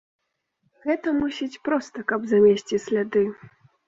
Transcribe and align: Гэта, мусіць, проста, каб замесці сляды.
Гэта, 0.85 1.11
мусіць, 1.19 1.61
проста, 1.69 2.03
каб 2.13 2.25
замесці 2.31 2.81
сляды. 2.87 3.23